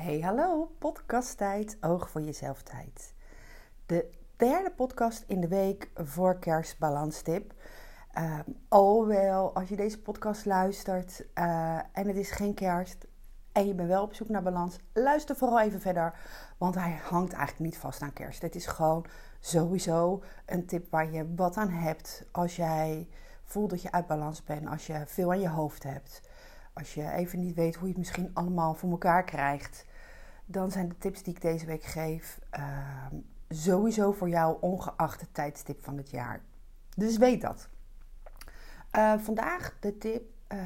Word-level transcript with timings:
Hey 0.00 0.20
hallo, 0.20 0.70
podcasttijd, 0.78 1.76
oog 1.80 2.10
voor 2.10 2.20
jezelf 2.20 2.62
tijd. 2.62 3.14
De 3.86 4.10
derde 4.36 4.70
podcast 4.70 5.24
in 5.26 5.40
de 5.40 5.48
week 5.48 5.90
voor 5.94 6.38
kerstbalanstip. 6.38 7.52
Uh, 8.18 8.38
alhoewel, 8.68 9.54
als 9.54 9.68
je 9.68 9.76
deze 9.76 10.00
podcast 10.00 10.44
luistert 10.44 11.24
uh, 11.34 11.78
en 11.92 12.06
het 12.06 12.16
is 12.16 12.30
geen 12.30 12.54
kerst 12.54 13.06
en 13.52 13.66
je 13.66 13.74
bent 13.74 13.88
wel 13.88 14.02
op 14.02 14.14
zoek 14.14 14.28
naar 14.28 14.42
balans, 14.42 14.78
luister 14.92 15.36
vooral 15.36 15.60
even 15.60 15.80
verder, 15.80 16.18
want 16.58 16.74
hij 16.74 17.00
hangt 17.02 17.32
eigenlijk 17.32 17.70
niet 17.70 17.80
vast 17.80 18.02
aan 18.02 18.12
kerst. 18.12 18.42
Het 18.42 18.54
is 18.54 18.66
gewoon 18.66 19.06
sowieso 19.40 20.22
een 20.46 20.66
tip 20.66 20.90
waar 20.90 21.12
je 21.12 21.34
wat 21.34 21.56
aan 21.56 21.70
hebt 21.70 22.24
als 22.32 22.56
jij 22.56 23.08
voelt 23.44 23.70
dat 23.70 23.82
je 23.82 23.92
uit 23.92 24.06
balans 24.06 24.44
bent, 24.44 24.68
als 24.68 24.86
je 24.86 25.02
veel 25.06 25.30
aan 25.30 25.40
je 25.40 25.48
hoofd 25.48 25.82
hebt. 25.82 26.22
Als 26.72 26.94
je 26.94 27.10
even 27.10 27.40
niet 27.40 27.54
weet 27.54 27.74
hoe 27.74 27.82
je 27.82 27.88
het 27.88 27.98
misschien 27.98 28.30
allemaal 28.34 28.74
voor 28.74 28.90
elkaar 28.90 29.24
krijgt, 29.24 29.86
dan 30.50 30.70
zijn 30.70 30.88
de 30.88 30.98
tips 30.98 31.22
die 31.22 31.34
ik 31.34 31.40
deze 31.40 31.66
week 31.66 31.84
geef 31.84 32.38
uh, 32.58 33.06
sowieso 33.48 34.12
voor 34.12 34.28
jou, 34.28 34.56
ongeacht 34.60 35.20
het 35.20 35.34
tijdstip 35.34 35.84
van 35.84 35.96
het 35.96 36.10
jaar. 36.10 36.40
Dus 36.96 37.16
weet 37.16 37.40
dat. 37.40 37.68
Uh, 38.96 39.18
vandaag 39.18 39.76
de 39.80 39.98
tip 39.98 40.22
uh, 40.52 40.60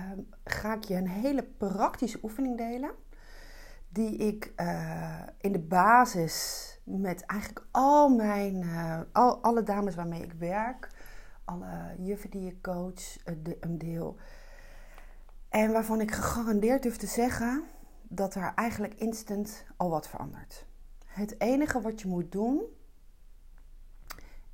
ga 0.44 0.74
ik 0.74 0.84
je 0.84 0.94
een 0.94 1.08
hele 1.08 1.42
praktische 1.42 2.18
oefening 2.22 2.56
delen. 2.56 2.90
Die 3.88 4.16
ik 4.16 4.52
uh, 4.56 5.20
in 5.40 5.52
de 5.52 5.58
basis 5.58 6.66
met 6.84 7.26
eigenlijk 7.26 7.66
al 7.70 8.08
mijn, 8.08 8.66
al, 9.12 9.42
alle 9.42 9.62
dames 9.62 9.94
waarmee 9.94 10.22
ik 10.22 10.32
werk, 10.32 10.88
alle 11.44 11.94
juffen 11.98 12.30
die 12.30 12.50
ik 12.50 12.62
coach, 12.62 13.16
een 13.60 13.78
deel. 13.78 14.16
En 15.48 15.72
waarvan 15.72 16.00
ik 16.00 16.10
gegarandeerd 16.10 16.82
durf 16.82 16.96
te 16.96 17.06
zeggen 17.06 17.64
dat 18.14 18.34
er 18.34 18.52
eigenlijk 18.54 18.94
instant 18.94 19.64
al 19.76 19.90
wat 19.90 20.08
verandert. 20.08 20.66
Het 21.06 21.40
enige 21.40 21.80
wat 21.80 22.00
je 22.00 22.08
moet 22.08 22.32
doen 22.32 22.62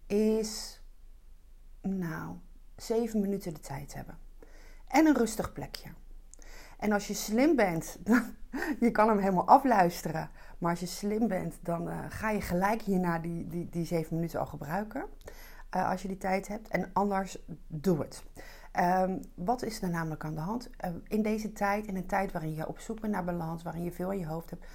is, 0.06 0.83
nou, 1.81 2.37
zeven 2.77 3.20
minuten 3.20 3.55
de 3.55 3.61
tijd 3.61 3.95
hebben. 3.95 4.19
En 4.87 5.06
een 5.06 5.17
rustig 5.17 5.53
plekje. 5.53 5.89
En 6.78 6.92
als 6.92 7.06
je 7.06 7.15
slim 7.15 7.56
bent, 7.56 7.98
je 8.81 8.91
kan 8.91 9.09
hem 9.09 9.19
helemaal 9.19 9.47
afluisteren. 9.47 10.31
Maar 10.59 10.70
als 10.70 10.81
je 10.81 10.87
slim 10.87 11.28
bent, 11.28 11.59
dan 11.62 11.89
uh, 11.89 12.05
ga 12.09 12.31
je 12.31 12.41
gelijk 12.41 12.83
hierna 12.83 13.19
die, 13.19 13.47
die, 13.47 13.69
die 13.69 13.84
zeven 13.84 14.15
minuten 14.15 14.41
al 14.41 14.47
gebruiken. 14.47 15.05
Uh, 15.77 15.91
als 15.91 16.03
je 16.03 16.09
die 16.09 16.19
tijd 16.19 16.48
hebt. 16.48 16.69
En 16.69 16.91
anders, 16.93 17.39
doe 17.67 17.98
het. 17.98 18.22
Um, 18.81 19.21
wat 19.34 19.62
is 19.62 19.83
er 19.83 19.91
namelijk 19.91 20.25
aan 20.25 20.34
de 20.34 20.41
hand? 20.41 20.71
Uh, 20.84 20.91
in 21.07 21.23
deze 21.23 21.53
tijd, 21.53 21.87
in 21.87 21.97
een 21.97 22.07
tijd 22.07 22.33
waarin 22.33 22.55
je 22.55 22.69
op 22.69 22.79
zoek 22.79 23.01
bent 23.01 23.12
naar 23.12 23.25
balans, 23.25 23.62
waarin 23.62 23.84
je 23.84 23.93
veel 23.93 24.12
in 24.12 24.19
je 24.19 24.27
hoofd 24.27 24.51
hebt, 24.51 24.67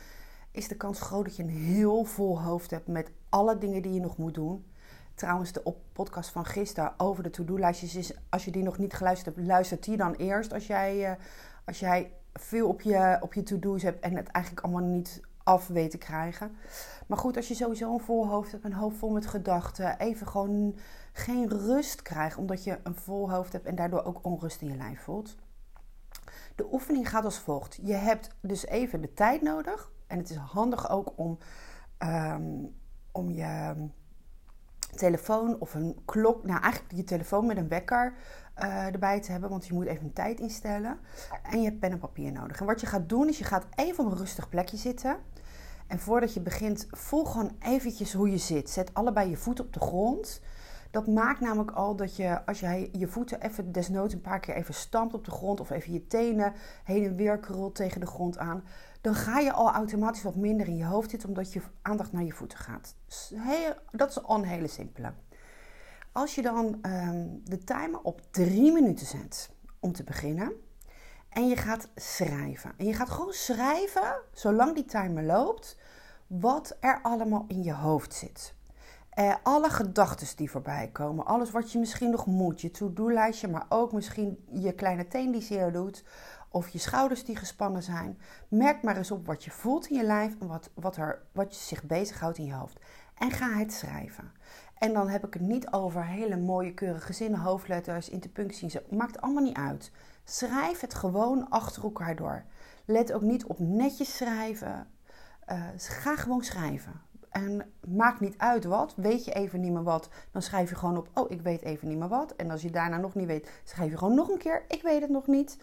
is 0.51 0.67
de 0.67 0.75
kans 0.75 1.01
groot 1.01 1.25
dat 1.25 1.35
je 1.35 1.43
een 1.43 1.49
heel 1.49 2.03
vol 2.03 2.41
hoofd 2.41 2.71
hebt 2.71 2.87
met 2.87 3.11
alle 3.29 3.57
dingen 3.57 3.81
die 3.81 3.93
je 3.93 3.99
nog 3.99 4.17
moet 4.17 4.33
doen. 4.33 4.65
Trouwens, 5.15 5.51
de 5.51 5.73
podcast 5.93 6.29
van 6.29 6.45
gisteren 6.45 6.93
over 6.97 7.23
de 7.23 7.29
to-do-lijstjes 7.29 7.95
is, 7.95 8.13
als 8.29 8.45
je 8.45 8.51
die 8.51 8.63
nog 8.63 8.77
niet 8.77 8.93
geluisterd 8.93 9.35
hebt, 9.35 9.47
luistert 9.47 9.83
die 9.83 9.97
dan 9.97 10.13
eerst 10.13 10.53
als 10.53 10.67
jij, 10.67 11.09
uh, 11.09 11.11
als 11.65 11.79
jij 11.79 12.11
veel 12.33 12.67
op 12.67 12.81
je, 12.81 13.17
op 13.21 13.33
je 13.33 13.43
to-do's 13.43 13.83
hebt 13.83 13.99
en 13.99 14.15
het 14.15 14.27
eigenlijk 14.27 14.65
allemaal 14.65 14.89
niet 14.89 15.21
af 15.43 15.67
weet 15.67 15.91
te 15.91 15.97
krijgen. 15.97 16.55
Maar 17.07 17.17
goed, 17.17 17.37
als 17.37 17.47
je 17.47 17.55
sowieso 17.55 17.93
een 17.93 17.99
vol 17.99 18.27
hoofd 18.27 18.51
hebt, 18.51 18.63
een 18.63 18.73
hoofd 18.73 18.97
vol 18.97 19.09
met 19.09 19.27
gedachten, 19.27 19.99
even 19.99 20.27
gewoon 20.27 20.77
geen 21.11 21.49
rust 21.49 22.01
krijgt 22.01 22.37
omdat 22.37 22.63
je 22.63 22.79
een 22.83 22.95
vol 22.95 23.31
hoofd 23.31 23.53
hebt 23.53 23.65
en 23.65 23.75
daardoor 23.75 24.03
ook 24.03 24.19
onrust 24.21 24.61
in 24.61 24.67
je 24.67 24.75
lijf 24.75 25.01
voelt. 25.01 25.35
De 26.55 26.67
oefening 26.71 27.09
gaat 27.09 27.25
als 27.25 27.39
volgt. 27.39 27.79
Je 27.81 27.93
hebt 27.93 28.29
dus 28.41 28.65
even 28.65 29.01
de 29.01 29.13
tijd 29.13 29.41
nodig. 29.41 29.91
En 30.07 30.17
het 30.17 30.29
is 30.29 30.35
handig 30.35 30.89
ook 30.89 31.13
om, 31.15 31.37
um, 31.99 32.75
om 33.11 33.29
je 33.29 33.73
telefoon 34.95 35.59
of 35.59 35.73
een 35.73 36.01
klok, 36.05 36.43
nou 36.43 36.61
eigenlijk 36.61 36.95
je 36.95 37.03
telefoon 37.03 37.45
met 37.45 37.57
een 37.57 37.67
wekker 37.67 38.13
uh, 38.59 38.85
erbij 38.85 39.21
te 39.21 39.31
hebben, 39.31 39.49
want 39.49 39.67
je 39.67 39.73
moet 39.73 39.85
even 39.85 40.03
een 40.03 40.13
tijd 40.13 40.39
instellen. 40.39 40.99
En 41.43 41.61
je 41.61 41.65
hebt 41.65 41.79
pen 41.79 41.91
en 41.91 41.99
papier 41.99 42.31
nodig. 42.31 42.59
En 42.59 42.65
wat 42.65 42.81
je 42.81 42.87
gaat 42.87 43.09
doen 43.09 43.27
is 43.27 43.37
je 43.37 43.43
gaat 43.43 43.65
even 43.75 44.05
op 44.05 44.11
een 44.11 44.17
rustig 44.17 44.49
plekje 44.49 44.77
zitten. 44.77 45.17
En 45.87 45.99
voordat 45.99 46.33
je 46.33 46.41
begint, 46.41 46.87
voel 46.91 47.25
gewoon 47.25 47.55
eventjes 47.59 48.13
hoe 48.13 48.31
je 48.31 48.37
zit. 48.37 48.69
Zet 48.69 48.93
allebei 48.93 49.29
je 49.29 49.37
voeten 49.37 49.65
op 49.65 49.73
de 49.73 49.79
grond. 49.79 50.41
Dat 50.93 51.07
maakt 51.07 51.39
namelijk 51.39 51.71
al 51.71 51.95
dat 51.95 52.15
je, 52.15 52.45
als 52.45 52.59
je 52.59 52.89
je 52.91 53.07
voeten 53.07 53.41
even 53.41 53.71
desnoods 53.71 54.13
een 54.13 54.21
paar 54.21 54.39
keer 54.39 54.55
even 54.55 54.73
stampt 54.73 55.13
op 55.13 55.25
de 55.25 55.31
grond 55.31 55.59
of 55.59 55.69
even 55.69 55.93
je 55.93 56.07
tenen 56.07 56.53
heen 56.83 57.03
en 57.03 57.15
weer 57.15 57.39
krult 57.39 57.75
tegen 57.75 57.99
de 57.99 58.07
grond 58.07 58.37
aan, 58.37 58.63
dan 59.01 59.15
ga 59.15 59.39
je 59.39 59.51
al 59.51 59.71
automatisch 59.71 60.23
wat 60.23 60.35
minder 60.35 60.67
in 60.67 60.77
je 60.77 60.85
hoofd 60.85 61.09
zitten 61.09 61.29
omdat 61.29 61.53
je 61.53 61.61
aandacht 61.81 62.11
naar 62.11 62.23
je 62.23 62.31
voeten 62.31 62.57
gaat. 62.57 62.95
dat 63.91 64.09
is 64.09 64.23
al 64.23 64.37
een 64.37 64.43
hele 64.43 64.67
simpele. 64.67 65.13
Als 66.11 66.35
je 66.35 66.41
dan 66.41 66.65
um, 66.65 67.41
de 67.43 67.63
timer 67.63 67.99
op 68.01 68.21
drie 68.31 68.71
minuten 68.71 69.05
zet 69.05 69.49
om 69.79 69.91
te 69.91 70.03
beginnen 70.03 70.51
en 71.29 71.47
je 71.47 71.57
gaat 71.57 71.87
schrijven. 71.95 72.73
En 72.77 72.85
je 72.85 72.93
gaat 72.93 73.09
gewoon 73.09 73.33
schrijven, 73.33 74.15
zolang 74.33 74.75
die 74.75 74.85
timer 74.85 75.23
loopt, 75.23 75.77
wat 76.27 76.77
er 76.79 76.99
allemaal 77.01 77.45
in 77.47 77.63
je 77.63 77.73
hoofd 77.73 78.13
zit. 78.13 78.53
Uh, 79.19 79.35
alle 79.43 79.69
gedachten 79.69 80.37
die 80.37 80.51
voorbij 80.51 80.89
komen, 80.91 81.25
alles 81.25 81.51
wat 81.51 81.71
je 81.71 81.79
misschien 81.79 82.09
nog 82.09 82.25
moet, 82.25 82.61
je 82.61 82.71
to-do-lijstje, 82.71 83.47
maar 83.47 83.65
ook 83.69 83.91
misschien 83.91 84.45
je 84.51 84.73
kleine 84.73 85.07
teen 85.07 85.31
die 85.31 85.41
zeer 85.41 85.71
doet, 85.71 86.03
of 86.49 86.69
je 86.69 86.79
schouders 86.79 87.25
die 87.25 87.35
gespannen 87.35 87.83
zijn. 87.83 88.19
Merk 88.47 88.83
maar 88.83 88.97
eens 88.97 89.11
op 89.11 89.25
wat 89.25 89.43
je 89.43 89.51
voelt 89.51 89.87
in 89.87 89.97
je 89.97 90.03
lijf 90.03 90.35
en 90.39 90.47
wat, 90.47 90.69
wat, 90.73 90.97
er, 90.97 91.21
wat 91.31 91.55
je 91.55 91.61
zich 91.61 91.83
bezighoudt 91.83 92.37
in 92.37 92.45
je 92.45 92.53
hoofd. 92.53 92.79
En 93.17 93.31
ga 93.31 93.49
het 93.49 93.73
schrijven. 93.73 94.31
En 94.77 94.93
dan 94.93 95.09
heb 95.09 95.25
ik 95.25 95.33
het 95.33 95.41
niet 95.41 95.71
over 95.71 96.05
hele 96.05 96.37
mooie, 96.37 96.73
keurige 96.73 97.13
zinnen, 97.13 97.39
hoofdletters, 97.39 98.09
interpuncties. 98.09 98.77
Maakt 98.89 99.21
allemaal 99.21 99.43
niet 99.43 99.57
uit. 99.57 99.91
Schrijf 100.23 100.79
het 100.79 100.93
gewoon 100.93 101.49
achter 101.49 101.83
elkaar 101.83 102.15
door. 102.15 102.43
Let 102.85 103.13
ook 103.13 103.21
niet 103.21 103.45
op 103.45 103.59
netjes 103.59 104.17
schrijven. 104.17 104.87
Uh, 105.51 105.63
ga 105.75 106.15
gewoon 106.15 106.43
schrijven. 106.43 107.01
En 107.33 107.73
maakt 107.87 108.19
niet 108.19 108.37
uit 108.37 108.63
wat. 108.63 108.93
Weet 108.95 109.25
je 109.25 109.33
even 109.33 109.61
niet 109.61 109.71
meer 109.71 109.83
wat, 109.83 110.09
dan 110.31 110.41
schrijf 110.41 110.69
je 110.69 110.75
gewoon 110.75 110.97
op: 110.97 111.09
Oh, 111.13 111.31
ik 111.31 111.41
weet 111.41 111.61
even 111.61 111.87
niet 111.87 111.97
meer 111.97 112.07
wat. 112.07 112.35
En 112.35 112.51
als 112.51 112.61
je 112.61 112.71
daarna 112.71 112.97
nog 112.97 113.15
niet 113.15 113.27
weet, 113.27 113.49
schrijf 113.63 113.91
je 113.91 113.97
gewoon 113.97 114.15
nog 114.15 114.29
een 114.29 114.37
keer: 114.37 114.63
Ik 114.67 114.81
weet 114.81 115.01
het 115.01 115.09
nog 115.09 115.27
niet. 115.27 115.57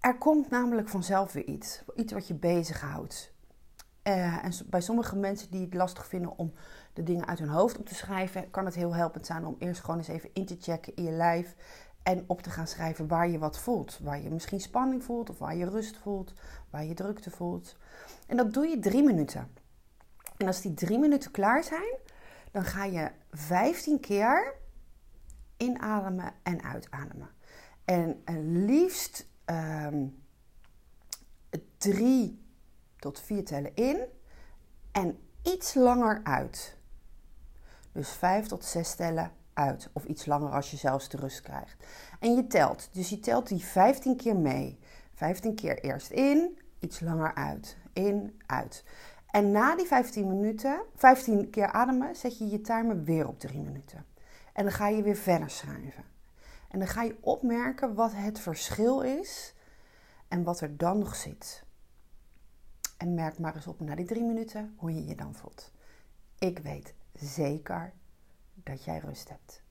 Er 0.00 0.18
komt 0.18 0.50
namelijk 0.50 0.88
vanzelf 0.88 1.32
weer 1.32 1.44
iets. 1.44 1.82
Iets 1.94 2.12
wat 2.12 2.26
je 2.26 2.34
bezighoudt. 2.34 3.32
Uh, 4.04 4.44
en 4.44 4.52
bij 4.66 4.80
sommige 4.80 5.16
mensen 5.16 5.50
die 5.50 5.64
het 5.64 5.74
lastig 5.74 6.06
vinden 6.06 6.38
om 6.38 6.52
de 6.92 7.02
dingen 7.02 7.26
uit 7.26 7.38
hun 7.38 7.48
hoofd 7.48 7.78
op 7.78 7.86
te 7.86 7.94
schrijven, 7.94 8.50
kan 8.50 8.64
het 8.64 8.74
heel 8.74 8.94
helpend 8.94 9.26
zijn 9.26 9.46
om 9.46 9.56
eerst 9.58 9.80
gewoon 9.80 9.98
eens 9.98 10.08
even 10.08 10.30
in 10.32 10.46
te 10.46 10.56
checken 10.60 10.96
in 10.96 11.04
je 11.04 11.10
lijf. 11.10 11.56
En 12.02 12.24
op 12.26 12.42
te 12.42 12.50
gaan 12.50 12.66
schrijven 12.66 13.08
waar 13.08 13.28
je 13.28 13.38
wat 13.38 13.58
voelt. 13.58 13.98
Waar 14.02 14.22
je 14.22 14.30
misschien 14.30 14.60
spanning 14.60 15.04
voelt, 15.04 15.30
of 15.30 15.38
waar 15.38 15.56
je 15.56 15.68
rust 15.68 15.96
voelt, 15.96 16.32
waar 16.70 16.84
je 16.84 16.94
drukte 16.94 17.30
voelt. 17.30 17.76
En 18.26 18.36
dat 18.36 18.52
doe 18.52 18.66
je 18.66 18.78
drie 18.78 19.02
minuten. 19.02 19.48
En 20.42 20.48
als 20.48 20.60
die 20.60 20.74
drie 20.74 20.98
minuten 20.98 21.30
klaar 21.30 21.64
zijn, 21.64 21.96
dan 22.50 22.64
ga 22.64 22.84
je 22.84 23.10
15 23.30 24.00
keer 24.00 24.54
inademen 25.56 26.32
en 26.42 26.62
uitademen. 26.62 27.30
En 27.84 28.22
liefst 28.64 29.26
um, 29.46 30.22
drie 31.78 32.44
tot 32.96 33.20
vier 33.20 33.44
tellen 33.44 33.74
in 33.74 34.04
en 34.92 35.18
iets 35.42 35.74
langer 35.74 36.20
uit. 36.24 36.76
Dus 37.92 38.10
vijf 38.10 38.46
tot 38.46 38.64
zes 38.64 38.94
tellen 38.94 39.32
uit. 39.52 39.90
Of 39.92 40.04
iets 40.04 40.26
langer 40.26 40.50
als 40.50 40.70
je 40.70 40.76
zelfs 40.76 41.08
de 41.08 41.16
rust 41.16 41.40
krijgt. 41.40 41.84
En 42.20 42.34
je 42.34 42.46
telt. 42.46 42.88
Dus 42.92 43.08
je 43.08 43.20
telt 43.20 43.48
die 43.48 43.64
15 43.64 44.16
keer 44.16 44.36
mee. 44.36 44.78
15 45.14 45.54
keer 45.54 45.78
eerst 45.78 46.10
in, 46.10 46.58
iets 46.78 47.00
langer 47.00 47.34
uit. 47.34 47.76
In, 47.92 48.40
uit. 48.46 48.84
En 49.32 49.50
na 49.50 49.76
die 49.76 49.86
15 49.86 50.28
minuten, 50.28 50.82
15 50.94 51.50
keer 51.50 51.66
ademen, 51.66 52.16
zet 52.16 52.38
je 52.38 52.48
je 52.48 52.60
timer 52.60 53.04
weer 53.04 53.28
op 53.28 53.38
3 53.38 53.60
minuten. 53.60 54.06
En 54.52 54.64
dan 54.64 54.72
ga 54.72 54.88
je 54.88 55.02
weer 55.02 55.16
verder 55.16 55.50
schrijven. 55.50 56.04
En 56.68 56.78
dan 56.78 56.88
ga 56.88 57.02
je 57.02 57.16
opmerken 57.20 57.94
wat 57.94 58.12
het 58.14 58.40
verschil 58.40 59.00
is 59.00 59.54
en 60.28 60.42
wat 60.42 60.60
er 60.60 60.76
dan 60.76 60.98
nog 60.98 61.14
zit. 61.14 61.64
En 62.96 63.14
merk 63.14 63.38
maar 63.38 63.54
eens 63.54 63.66
op 63.66 63.80
na 63.80 63.94
die 63.94 64.06
3 64.06 64.22
minuten 64.22 64.74
hoe 64.76 64.94
je 64.94 65.04
je 65.04 65.14
dan 65.14 65.34
voelt. 65.34 65.72
Ik 66.38 66.58
weet 66.58 66.94
zeker 67.12 67.92
dat 68.54 68.84
jij 68.84 68.98
rust 68.98 69.28
hebt. 69.28 69.62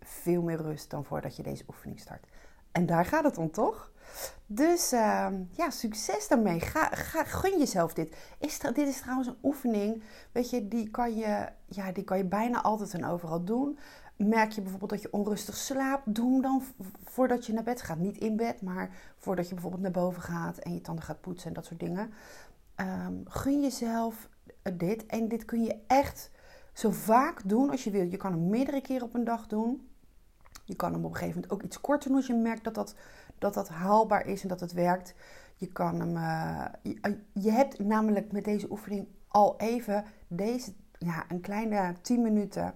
Veel 0.00 0.42
meer 0.42 0.62
rust 0.62 0.90
dan 0.90 1.04
voordat 1.04 1.36
je 1.36 1.42
deze 1.42 1.64
oefening 1.68 2.00
start. 2.00 2.26
En 2.76 2.86
daar 2.86 3.04
gaat 3.04 3.24
het 3.24 3.38
om, 3.38 3.50
toch? 3.50 3.90
Dus 4.46 4.92
uh, 4.92 5.28
ja, 5.50 5.70
succes 5.70 6.28
daarmee. 6.28 6.60
Ga, 6.60 6.88
ga, 6.92 7.24
gun 7.24 7.58
jezelf 7.58 7.94
dit. 7.94 8.16
Is, 8.38 8.58
dit 8.58 8.88
is 8.88 9.00
trouwens 9.00 9.28
een 9.28 9.38
oefening. 9.42 10.02
Weet 10.32 10.50
je, 10.50 10.68
die 10.68 10.90
kan 10.90 11.16
je, 11.16 11.48
ja, 11.66 11.92
die 11.92 12.04
kan 12.04 12.16
je 12.16 12.24
bijna 12.24 12.62
altijd 12.62 12.94
en 12.94 13.04
overal 13.04 13.44
doen. 13.44 13.78
Merk 14.16 14.52
je 14.52 14.60
bijvoorbeeld 14.60 14.90
dat 14.90 15.02
je 15.02 15.12
onrustig 15.12 15.56
slaapt, 15.56 16.14
doe 16.14 16.32
hem 16.32 16.42
dan 16.42 16.62
voordat 17.04 17.46
je 17.46 17.52
naar 17.52 17.62
bed 17.62 17.82
gaat. 17.82 17.98
Niet 17.98 18.18
in 18.18 18.36
bed, 18.36 18.62
maar 18.62 18.90
voordat 19.18 19.48
je 19.48 19.54
bijvoorbeeld 19.54 19.82
naar 19.82 20.02
boven 20.02 20.22
gaat 20.22 20.58
en 20.58 20.74
je 20.74 20.80
tanden 20.80 21.04
gaat 21.04 21.20
poetsen 21.20 21.48
en 21.48 21.54
dat 21.54 21.64
soort 21.64 21.80
dingen. 21.80 22.12
ehm, 22.74 23.14
gun 23.24 23.62
jezelf 23.62 24.28
dit. 24.72 25.06
En 25.06 25.28
dit 25.28 25.44
kun 25.44 25.62
je 25.62 25.76
echt 25.86 26.30
zo 26.72 26.90
vaak 26.90 27.40
doen 27.44 27.70
als 27.70 27.84
je 27.84 27.90
wil. 27.90 28.10
Je 28.10 28.16
kan 28.16 28.32
hem 28.32 28.48
meerdere 28.48 28.80
keren 28.80 29.06
op 29.06 29.14
een 29.14 29.24
dag 29.24 29.46
doen. 29.46 29.88
Je 30.66 30.76
kan 30.76 30.92
hem 30.92 31.04
op 31.04 31.10
een 31.10 31.16
gegeven 31.16 31.40
moment 31.40 31.52
ook 31.52 31.62
iets 31.62 31.80
korter 31.80 32.08
doen 32.08 32.16
als 32.16 32.26
je 32.26 32.34
merkt 32.34 32.64
dat 32.64 32.74
dat, 32.74 32.94
dat, 33.38 33.54
dat 33.54 33.68
haalbaar 33.68 34.26
is 34.26 34.42
en 34.42 34.48
dat 34.48 34.60
het 34.60 34.72
werkt. 34.72 35.14
Je 35.56 35.66
kan 35.66 36.00
hem. 36.00 36.12
Je, 36.82 36.98
eh, 37.00 37.12
je, 37.32 37.50
hebt 37.50 37.78
namelijk 37.78 38.32
met 38.32 38.44
deze 38.44 38.70
oefening 38.70 39.08
al 39.28 39.54
even 39.56 40.04
deze, 40.28 40.72
ja, 40.98 41.24
een 41.28 41.40
kleine 41.40 41.94
10 42.02 42.22
minuten 42.22 42.74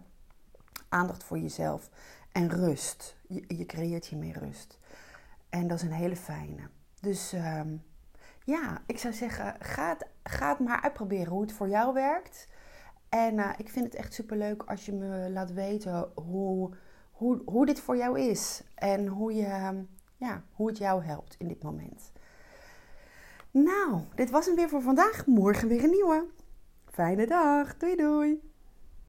aandacht 0.88 1.24
voor 1.24 1.38
jezelf 1.38 1.90
en 2.32 2.48
rust. 2.48 3.16
Je, 3.28 3.44
je 3.56 3.66
creëert 3.66 4.06
hiermee 4.06 4.32
rust. 4.32 4.78
En 5.48 5.68
dat 5.68 5.78
is 5.78 5.84
een 5.84 5.92
hele 5.92 6.16
fijne. 6.16 6.68
Dus 7.00 7.32
ehm, 7.32 7.76
ja, 8.44 8.82
ik 8.86 8.98
zou 8.98 9.14
zeggen, 9.14 9.54
ga 9.58 9.88
het, 9.88 10.06
ga 10.22 10.48
het 10.48 10.58
maar 10.58 10.82
uitproberen 10.82 11.32
hoe 11.32 11.42
het 11.42 11.52
voor 11.52 11.68
jou 11.68 11.94
werkt. 11.94 12.48
En 13.08 13.34
uh, 13.34 13.50
ik 13.56 13.68
vind 13.68 13.84
het 13.84 13.94
echt 13.94 14.14
superleuk 14.14 14.62
als 14.62 14.86
je 14.86 14.92
me 14.92 15.30
laat 15.30 15.52
weten 15.52 16.10
hoe, 16.14 16.70
hoe, 17.20 17.42
hoe 17.44 17.66
dit 17.66 17.80
voor 17.80 17.96
jou 17.96 18.20
is. 18.20 18.62
En 18.74 19.06
hoe, 19.06 19.34
je, 19.34 19.84
ja, 20.16 20.42
hoe 20.52 20.68
het 20.68 20.78
jou 20.78 21.04
helpt 21.04 21.34
in 21.38 21.48
dit 21.48 21.62
moment. 21.62 22.12
Nou, 23.50 24.00
dit 24.14 24.30
was 24.30 24.46
hem 24.46 24.54
weer 24.54 24.68
voor 24.68 24.82
vandaag. 24.82 25.26
Morgen 25.26 25.68
weer 25.68 25.84
een 25.84 25.90
nieuwe. 25.90 26.26
Fijne 26.86 27.26
dag. 27.26 27.76
Doei 27.76 27.96
doei. 27.96 28.49